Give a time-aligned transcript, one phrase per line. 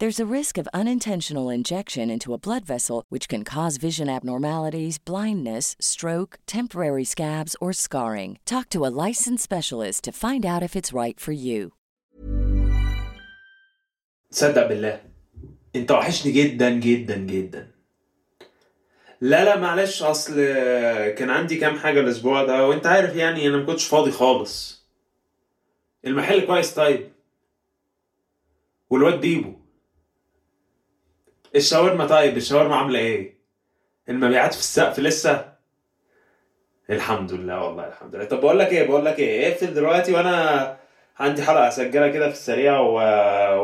[0.00, 4.98] There's a risk of unintentional injection into a blood vessel, which can cause vision abnormalities,
[4.98, 8.38] blindness, stroke, temporary scabs, or scarring.
[8.44, 11.72] Talk to a licensed specialist to find out if it's right for you.
[14.30, 15.00] تصدق بالله
[15.76, 17.70] انت وحشني جدا جدا جدا
[19.20, 20.34] لا لا معلش اصل
[21.18, 24.84] كان عندي كام حاجه الاسبوع ده وانت عارف يعني انا ما كنتش فاضي خالص
[26.06, 27.08] المحل كويس طيب
[28.90, 29.52] والواد بيبو
[31.55, 33.39] الشاورما طيب الشاورما عاملة إيه؟
[34.09, 35.53] المبيعات في السقف لسه؟
[36.89, 38.25] الحمد لله والله الحمد لله.
[38.25, 40.77] طب بقول لك إيه بقول لك إيه اقفل دلوقتي وأنا
[41.19, 42.93] عندي حلقة أسجلها كده في السريع و...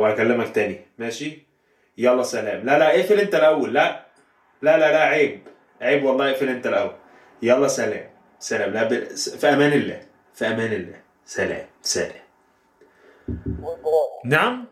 [0.01, 0.81] وأكلمك تاني.
[0.97, 1.45] ماشي؟
[1.97, 2.65] يلا سلام.
[2.65, 3.73] لا لا اقفل أنت الأول.
[3.73, 4.05] لا
[4.61, 5.41] لا لا لا عيب.
[5.81, 6.95] عيب والله اقفل أنت الأول.
[7.41, 8.09] يلا سلام.
[8.39, 8.73] سلام.
[8.73, 9.03] لا ب...
[9.15, 10.01] في أمان الله.
[10.33, 11.01] في أمان الله.
[11.25, 11.65] سلام.
[11.81, 12.25] سلام.
[14.25, 14.65] نعم؟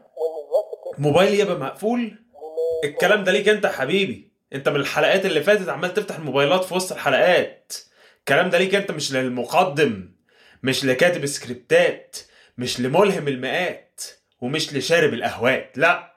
[0.98, 2.23] موبايلي يبقى مقفول؟
[2.84, 4.32] الكلام ده ليك انت حبيبي.
[4.54, 7.74] انت من الحلقات اللي فاتت عمال تفتح الموبايلات في وسط الحلقات.
[8.20, 10.10] الكلام ده ليك انت مش للمقدم
[10.64, 12.18] مش لكاتب السكريبتات
[12.58, 14.02] مش لملهم المئات
[14.42, 16.14] ومش لشارب الاهوات لا.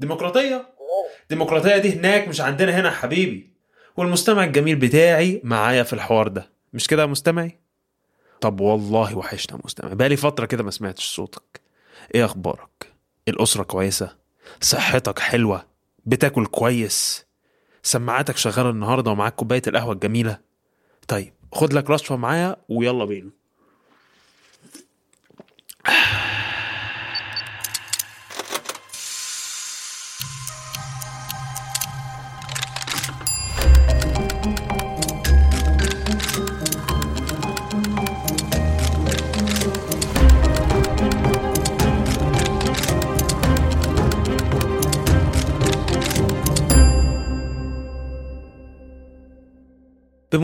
[0.00, 0.66] ديمقراطية.
[1.30, 3.50] ديمقراطية دي هناك مش عندنا هنا حبيبي.
[3.96, 6.50] والمستمع الجميل بتاعي معايا في الحوار ده.
[6.72, 7.58] مش كده يا مستمعي؟
[8.40, 9.92] طب والله وحشنا مستمع.
[9.92, 11.60] بقالي فترة كده ما سمعتش صوتك.
[12.14, 12.92] إيه أخبارك؟
[13.28, 14.16] الأسرة كويسة؟
[14.60, 15.66] صحتك حلوة
[16.06, 17.26] بتاكل كويس
[17.82, 20.38] سماعاتك شغالة النهاردة ومعاك كوباية القهوة الجميلة.
[21.08, 23.30] طيب خد لك رشفة معايا ويلا بينا.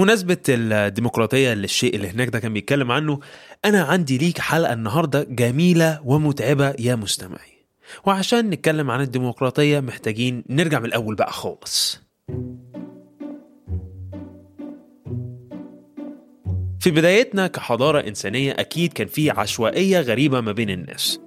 [0.01, 3.21] بمناسبة الديمقراطية اللي الشيء اللي هناك ده كان بيتكلم عنه
[3.65, 7.67] أنا عندي ليك حلقة النهاردة جميلة ومتعبة يا مستمعي.
[8.07, 12.01] وعشان نتكلم عن الديمقراطية محتاجين نرجع من الأول بقى خالص.
[16.81, 21.21] في بدايتنا كحضارة إنسانية أكيد كان في عشوائية غريبة ما بين الناس.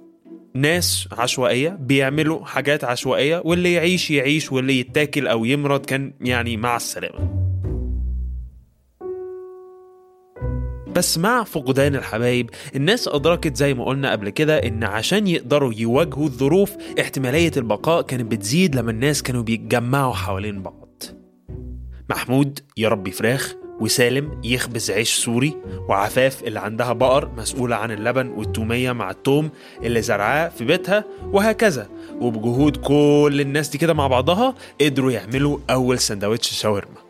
[0.54, 6.76] ناس عشوائية بيعملوا حاجات عشوائية واللي يعيش يعيش واللي يتاكل أو يمرض كان يعني مع
[6.76, 7.33] السلامة.
[10.96, 16.24] بس مع فقدان الحبايب الناس أدركت زي ما قلنا قبل كده إن عشان يقدروا يواجهوا
[16.24, 21.02] الظروف احتمالية البقاء كانت بتزيد لما الناس كانوا بيتجمعوا حوالين بعض.
[22.10, 25.56] محمود يربي فراخ وسالم يخبز عيش سوري
[25.88, 29.50] وعفاف اللي عندها بقر مسؤولة عن اللبن والتومية مع التوم
[29.82, 31.88] اللي زرعاه في بيتها وهكذا.
[32.20, 37.03] وبجهود كل الناس دي كده مع بعضها قدروا يعملوا أول سندوتش شاورما.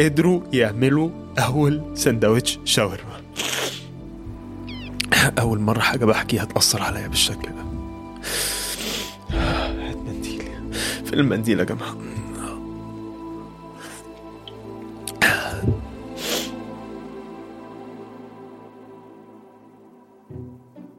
[0.00, 3.22] قدروا يعملوا أول سندوتش شاورما.
[5.38, 7.64] أول مرة حاجة بحكي هتأثر عليا بالشكل ده.
[9.38, 10.42] هات منديل.
[11.04, 11.96] فين المنديل يا جماعة.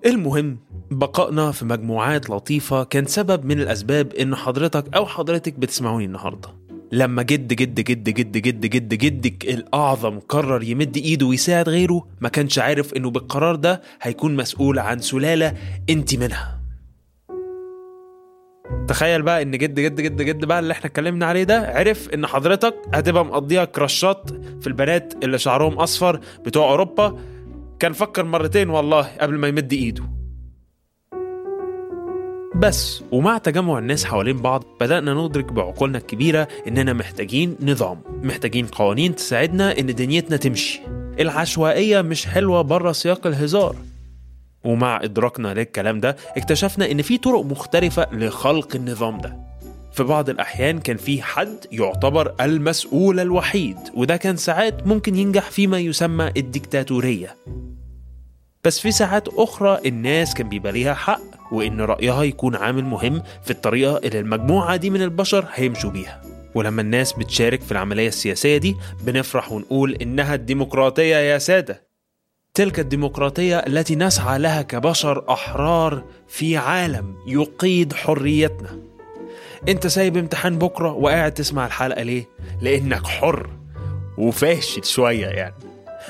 [0.05, 0.57] المهم
[0.91, 6.62] بقائنا في مجموعات لطيفة كان سبب من الأسباب إن حضرتك أو حضرتك بتسمعوني النهاردة.
[6.93, 12.29] لما جد جد جد جد جد جد جدك الأعظم قرر يمد إيده ويساعد غيره ما
[12.29, 15.53] كانش عارف إنه بالقرار ده هيكون مسؤول عن سلالة
[15.89, 16.59] أنت منها.
[18.87, 22.27] تخيل بقى إن جد جد جد جد بقى اللي إحنا اتكلمنا عليه ده عرف إن
[22.27, 24.29] حضرتك هتبقى مقضيها كراشات
[24.61, 27.19] في البنات اللي شعرهم أصفر بتوع أوروبا.
[27.79, 30.03] كان فكر مرتين والله قبل ما يمد إيده.
[32.63, 39.15] بس ومع تجمع الناس حوالين بعض بدأنا ندرك بعقولنا الكبيرة إننا محتاجين نظام محتاجين قوانين
[39.15, 40.81] تساعدنا إن دنيتنا تمشي.
[41.19, 43.75] العشوائية مش حلوة بره سياق الهزار.
[44.63, 49.37] ومع إدراكنا للكلام ده اكتشفنا إن في طرق مختلفة لخلق النظام ده.
[49.93, 55.79] في بعض الأحيان كان في حد يعتبر المسؤول الوحيد وده كان ساعات ممكن ينجح فيما
[55.79, 57.35] يسمى الديكتاتورية.
[58.63, 63.51] بس في ساعات أخرى الناس كان بيبقى ليها حق وإن رأيها يكون عامل مهم في
[63.51, 66.21] الطريقة اللي المجموعة دي من البشر هيمشوا بيها.
[66.55, 71.87] ولما الناس بتشارك في العملية السياسية دي بنفرح ونقول إنها الديمقراطية يا سادة.
[72.53, 78.79] تلك الديمقراطية التي نسعى لها كبشر أحرار في عالم يقيد حريتنا.
[79.67, 82.25] أنت سايب امتحان بكرة وقاعد تسمع الحلقة ليه؟
[82.61, 83.49] لأنك حر
[84.17, 85.55] وفاشل شوية يعني.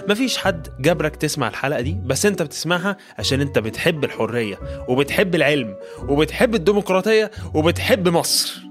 [0.10, 5.76] مفيش حد جبرك تسمع الحلقة دي بس انت بتسمعها عشان انت بتحب الحرية وبتحب العلم
[6.10, 8.64] وبتحب الديمقراطية وبتحب مصر.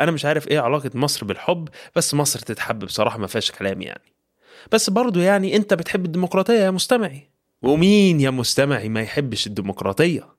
[0.00, 4.14] أنا مش عارف إيه علاقة مصر بالحب بس مصر تتحب بصراحة ما فيهاش كلام يعني.
[4.72, 7.30] بس برضو يعني انت بتحب الديمقراطية يا مستمعي.
[7.62, 10.36] ومين يا مستمعي ما يحبش الديمقراطية؟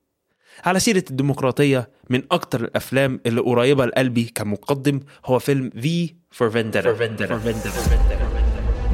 [0.65, 8.26] على سيرة الديمقراطية من أكتر الأفلام اللي قريبة لقلبي كمقدم هو فيلم في فور فيندرا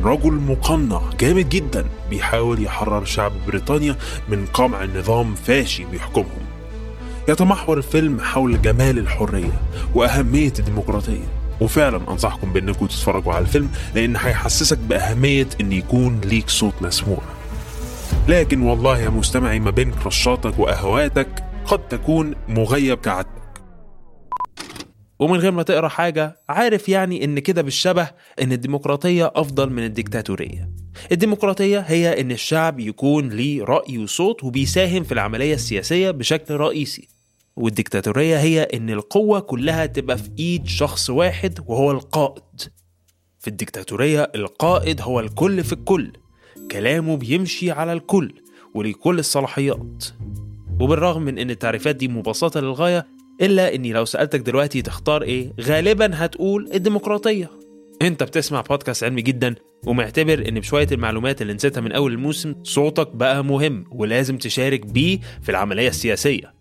[0.03, 3.95] رجل مقنع جامد جدا بيحاول يحرر شعب بريطانيا
[4.29, 6.45] من قمع نظام فاشي بيحكمهم.
[7.29, 9.61] يتمحور الفيلم حول جمال الحرية
[9.95, 11.27] وأهمية الديمقراطية.
[11.61, 17.21] وفعلا أنصحكم بأنكم تتفرجوا على الفيلم لأن هيحسسك بأهمية أن يكون ليك صوت مسموع.
[18.27, 23.32] لكن والله يا مستمعي ما بين كرشاتك وأهواتك قد تكون مغيب كعادتك.
[25.23, 28.09] ومن غير ما تقرأ حاجة عارف يعني إن كده بالشبه
[28.41, 30.69] إن الديمقراطية أفضل من الديكتاتورية.
[31.11, 37.07] الديمقراطية هي إن الشعب يكون ليه رأي وصوت وبيساهم في العملية السياسية بشكل رئيسي.
[37.55, 42.61] والديكتاتورية هي إن القوة كلها تبقى في إيد شخص واحد وهو القائد.
[43.39, 46.13] في الديكتاتورية القائد هو الكل في الكل.
[46.71, 48.33] كلامه بيمشي على الكل
[48.75, 50.03] وليه كل الصلاحيات.
[50.79, 56.11] وبالرغم من إن التعريفات دي مبسطة للغاية إلا إني لو سألتك دلوقتي تختار إيه غالبا
[56.13, 57.49] هتقول الديمقراطية.
[58.01, 63.15] إنت بتسمع بودكاست علمي جدا ومعتبر إن بشوية المعلومات اللي نسيتها من أول الموسم صوتك
[63.15, 66.53] بقى مهم ولازم تشارك بيه في العملية السياسية.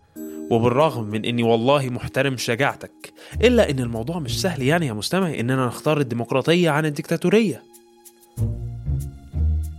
[0.51, 5.67] وبالرغم من إني والله محترم شجاعتك إلا إن الموضوع مش سهل يعني يا مستمعي إننا
[5.67, 7.63] نختار الديمقراطية عن الديكتاتورية.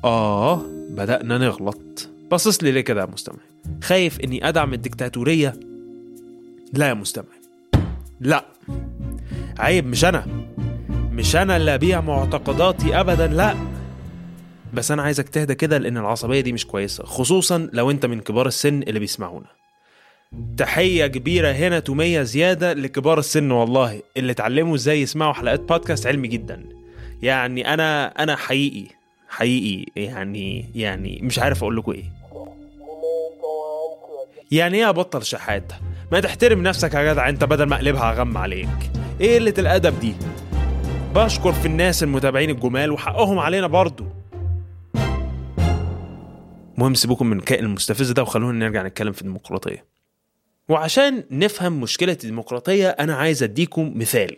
[0.04, 2.10] آه بدأنا نغلط.
[2.31, 3.39] باصص لي ليه كده يا مستمع؟
[3.84, 5.54] خايف إني أدعم الديكتاتورية
[6.74, 7.25] لا يا مستمع.
[8.20, 8.46] لا.
[9.60, 10.25] عيب مش أنا.
[11.12, 13.56] مش أنا اللي أبيع معتقداتي أبدا لا.
[14.74, 18.48] بس أنا عايزك تهدى كده لأن العصبية دي مش كويسة خصوصا لو أنت من كبار
[18.48, 19.48] السن اللي بيسمعونا.
[20.58, 26.28] تحية كبيرة هنا تومية زيادة لكبار السن والله اللي اتعلموا إزاي يسمعوا حلقات بودكاست علمي
[26.28, 26.66] جدا.
[27.22, 28.88] يعني أنا أنا حقيقي
[29.30, 32.06] حقيقي يعني يعني مش عارف أقول لكم إيه.
[34.51, 35.74] يعني إيه أبطل شحات
[36.13, 38.67] ما تحترم نفسك يا جدع انت بدل ما اقلبها اغم عليك.
[39.22, 40.13] إيه قلة الأدب دي؟
[41.15, 44.05] بشكر في الناس المتابعين الجمال وحقهم علينا برضو.
[46.77, 49.86] مهم سيبوكم من الكائن المستفز ده وخلونا نرجع نتكلم في الديمقراطية.
[50.70, 54.36] وعشان نفهم مشكلة الديمقراطية أنا عايز أديكم مثال.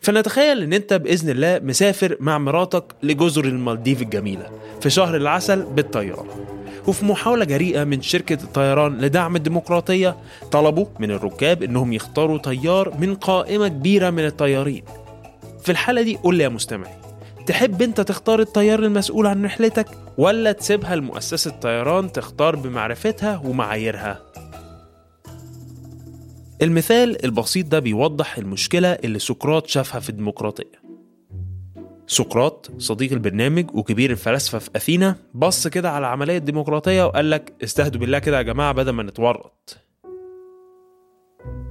[0.00, 4.50] فنتخيل إن أنت بإذن الله مسافر مع مراتك لجزر المالديف الجميلة
[4.80, 6.59] في شهر العسل بالطيارة.
[6.86, 10.16] وفي محاولة جريئة من شركة الطيران لدعم الديمقراطية
[10.52, 14.84] طلبوا من الركاب إنهم يختاروا طيار من قائمة كبيرة من الطيارين.
[15.62, 16.94] في الحالة دي قول لي يا مستمعي
[17.46, 19.86] تحب أنت تختار الطيار المسؤول عن رحلتك
[20.18, 24.20] ولا تسيبها لمؤسسة طيران تختار بمعرفتها ومعاييرها؟
[26.62, 30.89] المثال البسيط ده بيوضح المشكلة اللي سقراط شافها في الديمقراطية.
[32.10, 38.00] سقراط صديق البرنامج وكبير الفلاسفة في أثينا بص كده على عملية الديمقراطية وقال لك استهدوا
[38.00, 39.76] بالله كده يا جماعة بدل ما نتورط.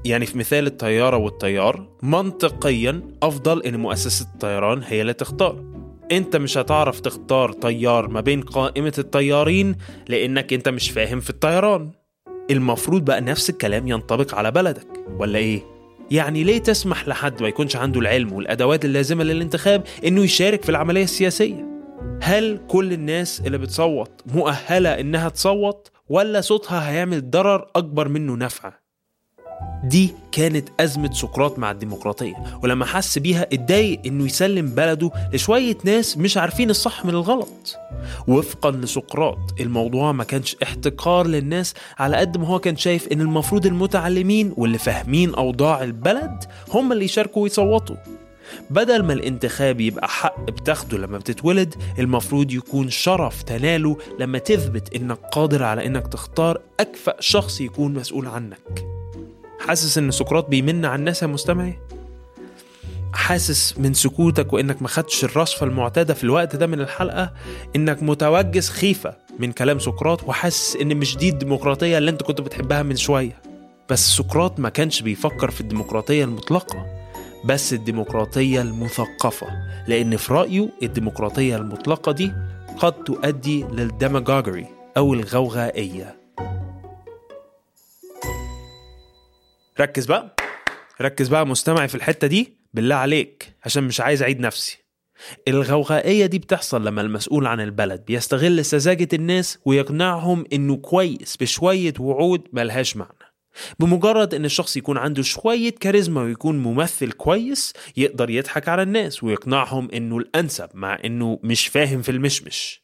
[0.06, 5.64] يعني في مثال الطيارة والطيار منطقيا أفضل إن مؤسسة الطيران هي اللي تختار.
[6.12, 9.76] أنت مش هتعرف تختار طيار ما بين قائمة الطيارين
[10.08, 11.92] لأنك أنت مش فاهم في الطيران.
[12.52, 14.88] المفروض بقى نفس الكلام ينطبق على بلدك
[15.20, 15.79] ولا إيه؟
[16.12, 21.04] يعني ليه تسمح لحد ما يكونش عنده العلم والأدوات اللازمة للانتخاب إنه يشارك في العملية
[21.04, 21.70] السياسية؟
[22.22, 28.74] هل كل الناس اللي بتصوت مؤهلة إنها تصوت ولا صوتها هيعمل ضرر أكبر منه نفع؟
[29.84, 32.34] دي كانت أزمة سقراط مع الديمقراطية
[32.64, 37.76] ولما حس بيها اتضايق إنه يسلم بلده لشوية ناس مش عارفين الصح من الغلط.
[38.28, 43.66] وفقا لسقراط الموضوع ما كانش احتقار للناس على قد ما هو كان شايف إن المفروض
[43.66, 46.44] المتعلمين واللي فاهمين أوضاع البلد
[46.74, 47.96] هم اللي يشاركوا ويصوتوا.
[48.70, 55.18] بدل ما الانتخاب يبقى حق بتاخده لما بتتولد المفروض يكون شرف تناله لما تثبت إنك
[55.32, 58.99] قادر على إنك تختار أكفأ شخص يكون مسؤول عنك.
[59.70, 61.80] حاسس إن سقراط بيمن على الناس يا مستمعي؟
[63.14, 67.34] حاسس من سكوتك وإنك ما خدتش الرصفة المعتادة في الوقت ده من الحلقة؟
[67.76, 72.84] إنك متوجس خيفة من كلام سقراط وحاسس إن مش دي الديمقراطية اللي أنت كنت بتحبها
[72.84, 73.42] من شوية.
[73.90, 76.86] بس سقراط ما كانش بيفكر في الديمقراطية المطلقة
[77.46, 79.48] بس الديمقراطية المثقفة.
[79.88, 82.32] لأن في رأيه الديمقراطية المطلقة دي
[82.78, 84.66] قد تؤدي للديماغوجري
[84.98, 86.19] أو الغوغائية.
[89.82, 90.36] ركز بقى.
[91.02, 92.58] ركز بقى مستمعي في الحتة دي.
[92.74, 94.78] بالله عليك عشان مش عايز أعيد نفسي.
[95.48, 102.48] الغوغائية دي بتحصل لما المسؤول عن البلد بيستغل سذاجة الناس ويقنعهم إنه كويس بشوية وعود
[102.54, 103.34] ملهاش معنى.
[103.80, 109.90] بمجرد إن الشخص يكون عنده شوية كاريزما ويكون ممثل كويس يقدر يضحك على الناس ويقنعهم
[109.94, 112.84] إنه الأنسب مع إنه مش فاهم في المشمش.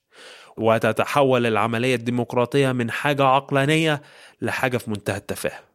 [0.57, 4.01] وتتحول العملية الديمقراطية من حاجة عقلانية
[4.41, 5.74] لحاجة في منتهى التفاهة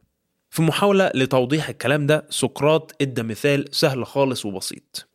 [0.51, 5.07] في محاولة لتوضيح الكلام ده سقراط ادى مثال سهل خالص وبسيط.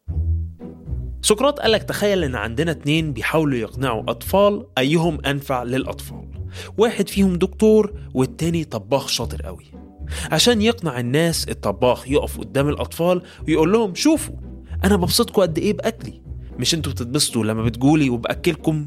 [1.22, 6.28] سقراط قالك تخيل إن عندنا اتنين بيحاولوا يقنعوا أطفال أيهم أنفع للأطفال.
[6.78, 9.64] واحد فيهم دكتور والتاني طباخ شاطر قوي.
[10.32, 14.34] عشان يقنع الناس الطباخ يقف قدام الأطفال ويقول لهم شوفوا
[14.84, 16.22] أنا ببسطكم قد إيه بأكلي.
[16.58, 18.86] مش أنتوا بتتبسطوا لما بتقولي وبأكلكم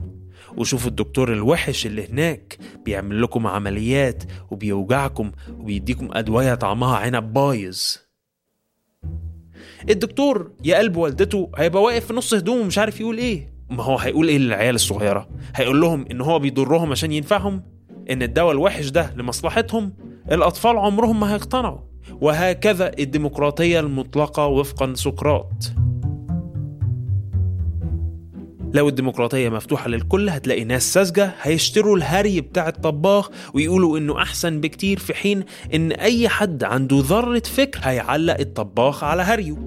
[0.58, 7.82] وشوفوا الدكتور الوحش اللي هناك بيعمل لكم عمليات وبيوجعكم وبيديكم أدوية طعمها عنب بايظ.
[9.90, 13.54] الدكتور يا قلب والدته هيبقى واقف في نص هدومه مش عارف يقول إيه.
[13.70, 17.64] ما هو هيقول إيه للعيال الصغيرة؟ هيقول لهم إن هو بيضرهم عشان ينفعهم؟
[18.10, 19.94] إن الدواء الوحش ده لمصلحتهم؟
[20.32, 21.80] الأطفال عمرهم ما هيقتنعوا.
[22.22, 25.54] وهكذا الديمقراطية المطلقة وفقا لسقراط
[28.74, 35.00] لو الديمقراطية مفتوحة للكل هتلاقي ناس ساذجة هيشتروا الهري بتاع الطباخ ويقولوا إنه أحسن بكتير
[35.00, 39.58] في حين إن أي حد عنده ذرة فكر هيعلق الطباخ على هريه.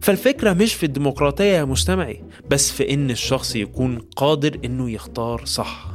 [0.00, 5.86] فالفكرة مش في الديمقراطية يا مستمعي بس في إن الشخص يكون قادر إنه يختار صح.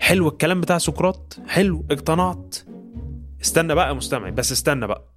[0.00, 2.56] حلو الكلام بتاع سقراط؟ حلو اقتنعت.
[3.42, 5.14] استنى بقى مستمعي بس استنى بقى.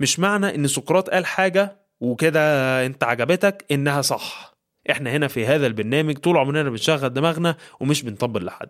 [0.00, 4.54] مش معنى إن سقراط قال حاجة وكده انت عجبتك انها صح.
[4.90, 8.68] إحنا هنا في هذا البرنامج طول عمرنا بنشغل دماغنا ومش بنطبل لحد.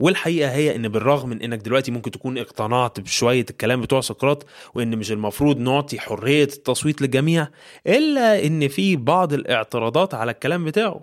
[0.00, 4.98] والحقيقة هي إن بالرغم من إنك دلوقتي ممكن تكون اقتنعت بشوية الكلام بتوع سقراط وإن
[4.98, 7.48] مش المفروض نعطي حرية التصويت للجميع
[7.86, 11.00] إلا إن في بعض الاعتراضات على الكلام بتاعه.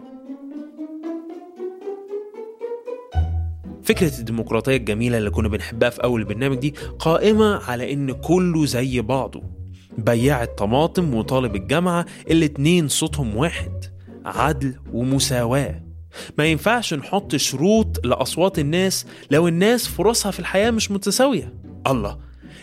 [3.83, 9.01] فكرة الديمقراطية الجميلة اللي كنا بنحبها في أول البرنامج دي قائمة على إن كله زي
[9.01, 9.54] بعضه.
[9.97, 13.85] بياع الطماطم وطالب الجامعة الاتنين صوتهم واحد
[14.25, 15.83] عدل ومساواة.
[16.37, 21.53] ما ينفعش نحط شروط لأصوات الناس لو الناس فرصها في الحياة مش متساوية.
[21.87, 22.17] الله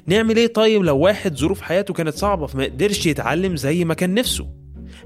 [0.07, 4.15] نعمل إيه طيب لو واحد ظروف حياته كانت صعبة فما قدرش يتعلم زي ما كان
[4.15, 4.47] نفسه؟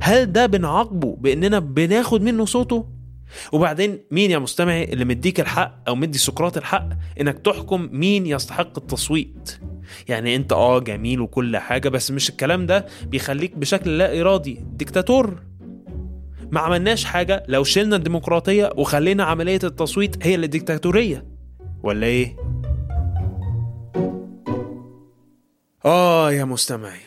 [0.00, 2.88] هل ده بنعاقبه بإننا بناخد منه صوته؟
[3.52, 6.88] وبعدين مين يا مستمعي اللي مديك الحق أو مدي سقراط الحق
[7.20, 9.58] إنك تحكم مين يستحق التصويت؟
[10.08, 15.42] يعني انت آه جميل وكل حاجة بس مش الكلام ده بيخليك بشكل لا إرادي ديكتاتور.
[16.50, 21.26] ما عملناش حاجة لو شلنا الديمقراطية وخلينا عملية التصويت هي اللي ديكتاتورية.
[21.82, 22.36] ولا إيه؟
[25.84, 27.00] آه يا مستمعي.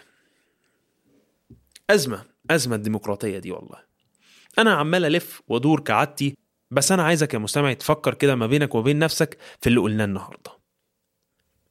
[1.89, 2.21] أزمة
[2.51, 3.77] أزمة الديمقراطية دي والله.
[4.59, 6.35] أنا عمال ألف وأدور كعادتي
[6.71, 10.58] بس أنا عايزك يا مستمعي تفكر كده ما بينك وبين نفسك في اللي قلناه النهاردة.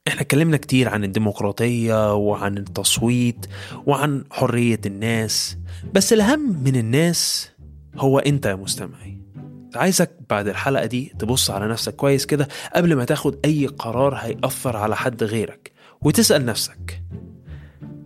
[0.09, 3.45] إحنا اتكلمنا كتير عن الديمقراطية وعن التصويت
[3.85, 5.57] وعن حرية الناس
[5.93, 7.51] بس الأهم من الناس
[7.97, 9.21] هو أنت يا مستمعي
[9.75, 14.77] عايزك بعد الحلقة دي تبص على نفسك كويس كده قبل ما تاخد أي قرار هيأثر
[14.77, 17.03] على حد غيرك وتسأل نفسك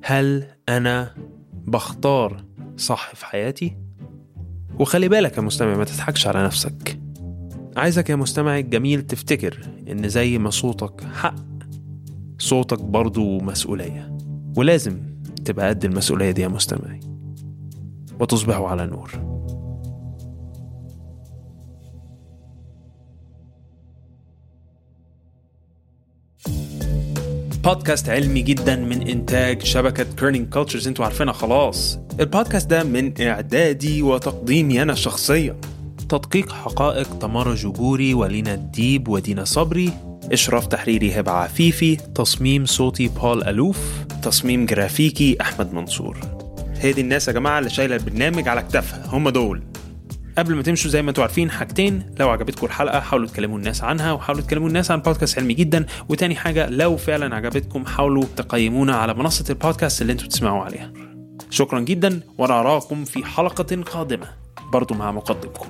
[0.03, 1.13] هل أنا
[1.51, 2.43] بختار
[2.77, 3.77] صح في حياتي؟
[4.79, 6.99] وخلي بالك يا مستمع ما تضحكش على نفسك
[7.77, 9.59] عايزك يا مستمعي الجميل تفتكر
[9.91, 11.52] إن زي ما صوتك حق
[12.43, 14.17] صوتك برضو مسؤولية.
[14.57, 14.99] ولازم
[15.45, 16.99] تبقى قد المسؤولية دي يا مستمعي.
[18.19, 19.11] وتصبحوا على نور.
[27.63, 31.99] بودكاست علمي جدا من إنتاج شبكة Kerning Cultures أنتوا عارفينها خلاص.
[32.19, 35.55] البودكاست ده من إعدادي وتقديمي أنا شخصيا.
[36.09, 40.12] تدقيق حقائق تمارا جبوري ولينا الديب ودينا صبري.
[40.31, 43.77] إشراف تحريري هبة عفيفي تصميم صوتي بول ألوف
[44.23, 46.17] تصميم جرافيكي أحمد منصور.
[46.77, 49.63] هي دي الناس يا جماعة اللي شايلة البرنامج على كتافها هم دول.
[50.37, 52.13] قبل ما تمشوا زي ما أنتوا عارفين حاجتين.
[52.19, 55.85] لو عجبتكم الحلقة حاولوا تكلموا الناس عنها وحاولوا تكلموا الناس عن بودكاست علمي جدا.
[56.09, 60.93] وتاني حاجة لو فعلا عجبتكم حاولوا تقيمونا على منصة البودكاست اللي أنتوا بتسمعوا عليها.
[61.49, 64.27] شكرا جدا وأنا أراكم في حلقة قادمة
[64.71, 65.69] برضو مع مقدمكم.